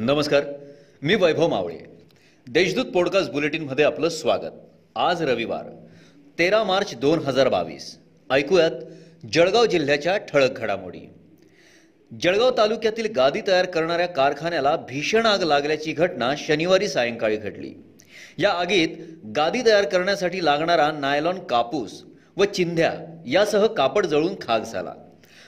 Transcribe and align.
नमस्कार 0.00 0.44
मी 1.02 1.14
वैभव 1.14 1.48
मावळे. 1.48 1.78
देशदूत 2.48 2.84
पॉडकास्ट 2.84 3.30
बुलेटिनमध्ये 3.30 3.84
आपलं 3.84 4.08
स्वागत. 4.08 4.52
आज 4.96 5.22
रविवार 5.22 5.86
तेरा 6.38 6.64
मार्च 6.64 6.96
दोन 6.96 7.18
हजार 7.18 7.48
बावीस. 7.48 7.98
ऐकूयात 8.30 8.70
जळगाव 9.32 9.66
जिल्ह्याच्या 9.66 10.16
ठळक 10.16 10.58
घडामोडी. 10.58 11.00
जळगाव 12.22 12.50
तालुक्यातील 12.58 13.12
गादी 13.12 13.40
तयार 13.46 13.64
करणाऱ्या 13.64 14.06
कारखान्याला 14.06 14.76
भीषण 14.76 15.26
आग 15.26 15.42
लागल्याची 15.42 15.92
घटना 15.92 16.34
शनिवारी 16.38 16.88
सायंकाळी 16.88 17.36
घडली. 17.36 17.74
या 18.38 18.50
आगीत 18.50 18.88
गादी 19.36 19.62
तयार 19.66 19.84
करण्यासाठी 19.84 20.44
लागणारा 20.44 20.90
नायलॉन 20.90 21.38
कापूस 21.38 22.02
व 22.36 22.44
चिंध्या 22.44 22.94
यासह 23.26 23.66
कापड 23.66 24.06
जळून 24.06 24.34
खाक 24.34 24.62
झाला. 24.62 24.94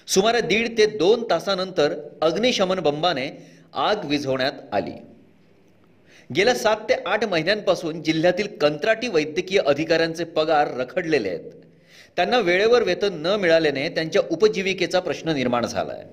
सुमारे 0.07 0.41
दीड 0.41 0.79
ते 0.79 0.87
दोन 0.87 1.31
तासानंतर 1.31 1.95
अग्निशमन 2.23 2.81
बंबाने 2.81 3.60
आग 3.73 4.05
विझवण्यात 4.05 4.53
आली. 4.73 4.93
गेल्या 6.31 6.55
सात 6.55 6.77
ते 6.89 6.95
आठ 7.07 7.25
महिन्यांपासून 7.25 8.03
जिल्ह्यातील 8.03 8.47
कंत्राटी 8.61 9.09
वैद्यकीय 9.09 9.61
अधिकाऱ्यांचे 9.67 10.25
पगार 10.25 10.69
रखडलेले 10.77 11.29
आहेत. 11.29 11.51
त्यांना 12.17 12.39
वेळेवर 12.39 12.83
वेतन 12.83 13.15
न 13.23 13.35
मिळाल्याने 13.41 13.89
त्यांच्या 13.89 14.23
उपजीविकेचा 14.31 15.01
प्रश्न 15.01 15.31
निर्माण 15.31 15.67
झाला 15.67 15.93
आहे 15.93 16.05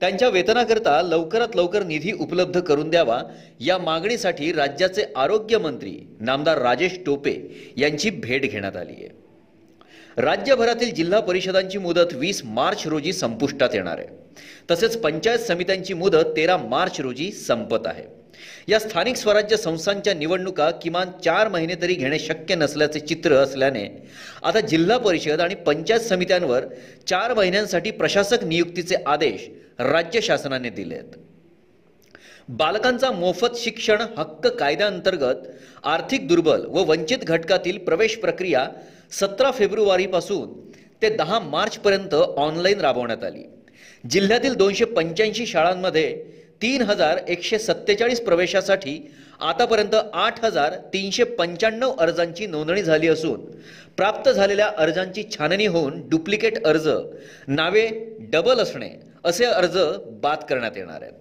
त्यांच्या 0.00 0.28
वेतनाकरता 0.28 1.00
लवकरात 1.02 1.56
लवकर 1.56 1.82
निधी 1.82 2.12
उपलब्ध 2.12 2.58
करून 2.60 2.90
द्यावा 2.90 3.20
या 3.60 3.78
मागणीसाठी 3.78 4.52
राज्याचे 4.52 5.04
आरोग्यमंत्री 5.16 5.98
नामदार 6.20 6.58
राजेश 6.58 6.98
टोपे 7.06 7.34
यांची 7.76 8.10
भेट 8.10 8.50
घेण्यात 8.50 8.76
आली 8.76 8.92
आहे 8.92 9.08
राज्यभरातील 10.16 10.94
जिल्हा 10.94 11.20
परिषदांची 11.20 11.78
मुदत 11.78 12.14
वीस 12.14 12.40
मार्च 12.44 12.86
रोजी 12.86 13.12
संपुष्टात 13.12 13.74
येणार 13.74 13.98
आहे. 13.98 14.06
तसेच 14.70 14.96
पंचायत 14.96 15.38
समित्यांची 15.38 15.94
मुदत 15.94 16.36
तेरा 16.36 16.56
मार्च 16.56 17.00
रोजी 17.00 17.30
संपत 17.32 17.86
आहे. 17.86 18.04
या 18.68 18.78
स्थानिक 18.78 19.16
स्वराज्य 19.16 19.56
संस्थांच्या 19.56 20.14
निवडणुका 20.14 20.70
किमान 20.82 21.10
चार 21.24 21.48
महिने 21.48 21.74
तरी 21.82 21.94
घेणे 21.94 22.18
शक्य 22.18 22.54
नसल्याचे 22.54 23.00
चित्र 23.00 23.36
असल्याने 23.36 23.86
आता 24.42 24.60
जिल्हा 24.60 24.98
परिषद 24.98 25.40
आणि 25.40 25.54
पंचायत 25.54 26.00
समित्यांवर 26.00 26.64
चार 27.06 27.34
महिन्यांसाठी 27.34 27.90
प्रशासक 27.90 28.44
नियुक्तीचे 28.44 28.96
आदेश 29.06 29.48
राज्य 29.78 30.20
शासनाने 30.20 30.70
दिले 30.70 30.94
आहेत 30.94 31.16
बालकांचा 32.48 33.10
मोफत 33.10 33.56
शिक्षण 33.56 34.00
हक्क 34.16 34.46
कायद्याअंतर्गत 34.46 35.46
आर्थिक 35.84 36.26
दुर्बल 36.28 36.64
व 36.66 36.84
वंचित 36.88 37.24
घटकातील 37.24 37.78
प्रवेश 37.84 38.16
प्रक्रिया 38.16 38.66
सतरा 39.20 39.50
फेब्रुवारीपासून 39.50 40.52
ते 41.02 41.08
दहा 41.16 41.38
मार्चपर्यंत 41.38 42.14
ऑनलाईन 42.14 42.80
राबवण्यात 42.80 43.24
आली. 43.24 43.42
जिल्ह्यातील 44.04 44.54
दोनशे 44.54 44.84
पंच्याऐंशी 44.84 45.46
शाळांमध्ये 45.46 46.12
तीन 46.62 46.82
हजार 46.82 47.18
एकशे 47.28 47.58
सत्तेचाळीस 47.58 48.20
प्रवेशासाठी 48.20 48.98
आतापर्यंत 49.40 49.94
आठ 49.94 50.44
हजार 50.44 50.74
तीनशे 50.92 51.24
पंच्याण्णव 51.38 51.94
अर्जांची 51.98 52.46
नोंदणी 52.46 52.82
झाली 52.82 53.08
असून 53.08 53.40
प्राप्त 53.96 54.30
झालेल्या 54.30 54.66
अर्जांची 54.76 55.22
छाननी 55.30 55.66
होऊन 55.66 56.00
डुप्लिकेट 56.08 56.64
अर्ज 56.66 56.88
नावे 57.48 57.86
डबल 58.32 58.60
असणे 58.60 58.90
असे 59.24 59.44
अर्ज 59.44 59.78
बाद 60.22 60.44
करण्यात 60.48 60.76
येणार 60.76 61.02
आहेत. 61.02 61.12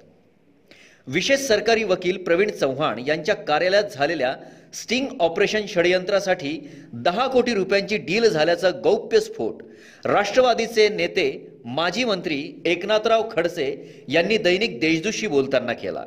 विशेष 1.08 1.40
सरकारी 1.40 1.84
वकील 1.84 2.18
प्रवीण 2.18 2.50
चव्हाण 2.52 3.00
यांच्या 3.08 3.36
कार्यालयात 3.36 3.84
झालेल्या 3.84 4.36
स्टिंग 4.74 5.08
ऑपरेशन 5.20 5.66
षडयंत्रासाठी 5.68 6.70
दहा 6.94 7.28
कोटी 7.28 7.54
रुपयांची 7.54 7.98
डील 7.98 8.30
झाल्याचा 8.30 8.70
गौप्यस्फोट 8.70 9.64
राष्ट्रवादीचे 10.06 10.90
नेते 10.90 11.48
माजी 11.66 12.04
मंत्री 12.04 12.62
एकनाथराव 12.66 13.30
खडसे 13.32 14.04
यांनी 14.08 14.38
दैनिक 14.38 14.80
देशदूतशी 14.80 15.28
बोलताना 15.28 15.74
केला. 15.74 16.04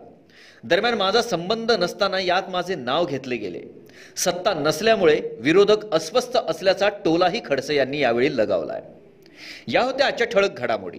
दरम्यान 0.65 0.95
माझा 0.95 1.23
संबंध 1.23 1.73
नसताना 1.73 2.19
यात 2.21 2.43
माझे 2.49 2.75
नाव 2.75 3.07
घेतले 3.07 3.37
गेले. 3.37 3.63
सत्ता 4.17 4.55
नसल्यामुळे 4.55 5.21
विरोधक 5.41 5.95
अस्वस्थ 5.95 6.37
असल्याचा 6.49 6.89
टोलाही 6.89 7.41
खडसे 7.45 7.75
यांनी 7.75 8.01
यावेळी 8.01 8.37
लगावलाय. 8.37 8.83
या 9.69 9.83
होत्या 9.83 10.07
आजच्या 10.07 10.27
ठळक 10.27 10.59
घडामोडी. 10.59 10.99